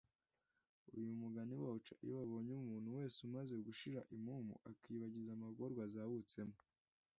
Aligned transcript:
uyu 0.97 1.11
mugani 1.21 1.53
bawuca 1.61 1.93
iyo 2.03 2.13
babonye 2.19 2.51
umuntu 2.61 2.87
wese 2.97 3.17
umara 3.27 3.55
gushira 3.67 3.99
impumu 4.15 4.53
akiyibagiza 4.69 5.29
amagorwa 5.33 5.81
azahutsemo 5.87 6.57